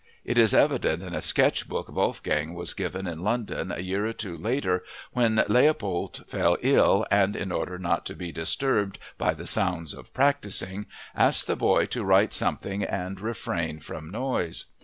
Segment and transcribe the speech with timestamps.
[0.25, 4.13] It is evident in a sketch book Wolfgang was given in London a year or
[4.13, 9.45] two later when Leopold fell ill and, in order not to be disturbed by the
[9.45, 14.65] sounds of practicing, asked the boy to write something and refrain from noise.